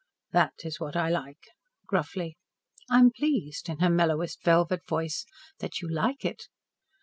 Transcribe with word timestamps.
"That 0.31 0.53
is 0.63 0.79
what 0.79 0.95
I 0.95 1.09
like," 1.11 1.43
gruffly. 1.85 2.35
"I 2.89 2.97
am 2.97 3.11
pleased," 3.11 3.69
in 3.69 3.77
her 3.81 3.89
mellowest 3.91 4.41
velvet 4.43 4.83
voice, 4.87 5.27
"that 5.59 5.79
you 5.81 5.87
like 5.93 6.25
it." 6.25 6.47